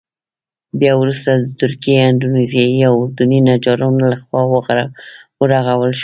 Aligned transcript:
بیا 0.79 0.93
وروسته 1.01 1.31
د 1.39 1.43
تركي، 1.61 1.93
اندونيزيايي 2.09 2.79
او 2.89 2.95
اردني 3.03 3.39
نجارانو 3.47 4.03
له 4.11 4.17
خوا 4.23 4.41
ورغول 5.49 5.91
شو. 5.97 5.99